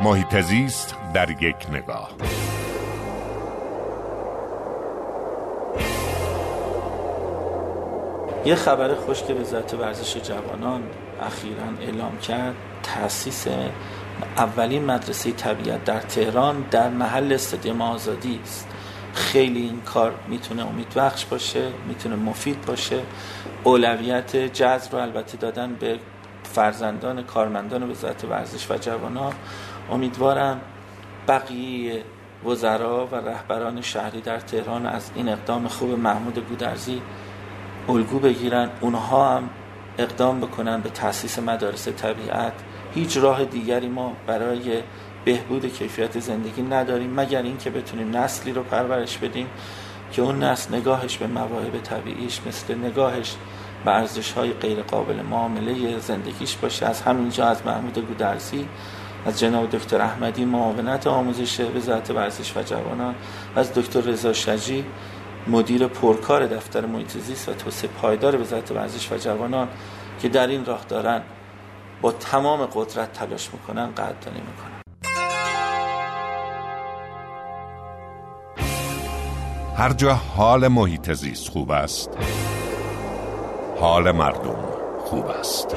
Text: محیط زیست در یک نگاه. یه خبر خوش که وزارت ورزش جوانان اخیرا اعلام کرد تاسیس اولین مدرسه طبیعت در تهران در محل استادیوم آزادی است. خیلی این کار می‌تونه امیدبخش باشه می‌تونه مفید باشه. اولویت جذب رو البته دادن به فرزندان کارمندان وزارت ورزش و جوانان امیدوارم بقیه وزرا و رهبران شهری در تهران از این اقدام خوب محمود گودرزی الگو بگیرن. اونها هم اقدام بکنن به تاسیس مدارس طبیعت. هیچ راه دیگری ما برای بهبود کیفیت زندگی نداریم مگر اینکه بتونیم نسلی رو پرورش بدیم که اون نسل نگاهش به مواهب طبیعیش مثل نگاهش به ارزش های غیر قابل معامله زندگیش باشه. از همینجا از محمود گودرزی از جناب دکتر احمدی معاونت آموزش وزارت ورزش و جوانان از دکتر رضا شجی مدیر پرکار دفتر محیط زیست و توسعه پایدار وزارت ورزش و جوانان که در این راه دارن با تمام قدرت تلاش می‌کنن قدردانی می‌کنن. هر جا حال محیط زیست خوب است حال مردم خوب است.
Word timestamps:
محیط 0.00 0.40
زیست 0.40 0.96
در 1.14 1.30
یک 1.30 1.56
نگاه. 1.72 2.10
یه 8.44 8.54
خبر 8.54 8.94
خوش 8.94 9.22
که 9.22 9.34
وزارت 9.34 9.74
ورزش 9.74 10.16
جوانان 10.16 10.82
اخیرا 11.22 11.64
اعلام 11.80 12.18
کرد 12.18 12.54
تاسیس 12.82 13.46
اولین 14.36 14.84
مدرسه 14.84 15.32
طبیعت 15.32 15.84
در 15.84 16.00
تهران 16.00 16.64
در 16.70 16.88
محل 16.88 17.32
استادیوم 17.32 17.82
آزادی 17.82 18.40
است. 18.42 18.68
خیلی 19.14 19.60
این 19.60 19.80
کار 19.80 20.14
می‌تونه 20.28 20.66
امیدبخش 20.66 21.24
باشه 21.24 21.68
می‌تونه 21.88 22.16
مفید 22.16 22.66
باشه. 22.66 23.00
اولویت 23.64 24.36
جذب 24.36 24.92
رو 24.92 24.98
البته 24.98 25.36
دادن 25.36 25.74
به 25.74 25.98
فرزندان 26.52 27.22
کارمندان 27.22 27.90
وزارت 27.90 28.24
ورزش 28.24 28.70
و 28.70 28.76
جوانان 28.76 29.32
امیدوارم 29.90 30.60
بقیه 31.28 32.02
وزرا 32.46 33.06
و 33.06 33.14
رهبران 33.14 33.80
شهری 33.80 34.20
در 34.20 34.40
تهران 34.40 34.86
از 34.86 35.10
این 35.14 35.28
اقدام 35.28 35.68
خوب 35.68 35.98
محمود 35.98 36.38
گودرزی 36.48 37.02
الگو 37.88 38.18
بگیرن. 38.18 38.70
اونها 38.80 39.36
هم 39.36 39.48
اقدام 39.98 40.40
بکنن 40.40 40.80
به 40.80 40.88
تاسیس 40.88 41.38
مدارس 41.38 41.88
طبیعت. 41.88 42.52
هیچ 42.94 43.16
راه 43.16 43.44
دیگری 43.44 43.88
ما 43.88 44.12
برای 44.26 44.82
بهبود 45.24 45.72
کیفیت 45.72 46.20
زندگی 46.20 46.62
نداریم 46.62 47.20
مگر 47.20 47.42
اینکه 47.42 47.70
بتونیم 47.70 48.16
نسلی 48.16 48.52
رو 48.52 48.62
پرورش 48.62 49.18
بدیم 49.18 49.46
که 50.12 50.22
اون 50.22 50.42
نسل 50.42 50.74
نگاهش 50.74 51.16
به 51.16 51.26
مواهب 51.26 51.78
طبیعیش 51.78 52.40
مثل 52.46 52.78
نگاهش 52.78 53.36
به 53.84 53.90
ارزش 53.90 54.32
های 54.32 54.52
غیر 54.52 54.82
قابل 54.82 55.22
معامله 55.22 55.98
زندگیش 55.98 56.56
باشه. 56.56 56.86
از 56.86 57.02
همینجا 57.02 57.46
از 57.46 57.66
محمود 57.66 57.98
گودرزی 57.98 58.68
از 59.26 59.38
جناب 59.38 59.70
دکتر 59.70 60.00
احمدی 60.00 60.44
معاونت 60.44 61.06
آموزش 61.06 61.60
وزارت 61.60 62.10
ورزش 62.10 62.56
و 62.56 62.62
جوانان 62.62 63.14
از 63.56 63.74
دکتر 63.74 64.00
رضا 64.00 64.32
شجی 64.32 64.84
مدیر 65.46 65.86
پرکار 65.86 66.46
دفتر 66.46 66.86
محیط 66.86 67.18
زیست 67.18 67.48
و 67.48 67.52
توسعه 67.52 67.90
پایدار 67.90 68.40
وزارت 68.40 68.70
ورزش 68.72 69.12
و 69.12 69.16
جوانان 69.16 69.68
که 70.20 70.28
در 70.28 70.46
این 70.46 70.64
راه 70.64 70.84
دارن 70.88 71.22
با 72.00 72.12
تمام 72.12 72.66
قدرت 72.66 73.12
تلاش 73.12 73.50
می‌کنن 73.52 73.86
قدردانی 73.86 74.40
می‌کنن. 74.40 74.78
هر 79.76 79.92
جا 79.92 80.14
حال 80.14 80.68
محیط 80.68 81.12
زیست 81.12 81.48
خوب 81.48 81.70
است 81.70 82.10
حال 83.80 84.10
مردم 84.10 84.56
خوب 85.04 85.26
است. 85.26 85.76